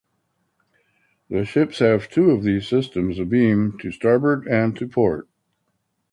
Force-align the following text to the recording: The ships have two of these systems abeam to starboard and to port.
The 1.29 1.45
ships 1.45 1.77
have 1.77 2.09
two 2.09 2.31
of 2.31 2.41
these 2.41 2.67
systems 2.67 3.19
abeam 3.19 3.77
to 3.81 3.91
starboard 3.91 4.47
and 4.47 4.75
to 4.77 4.87
port. 4.87 5.29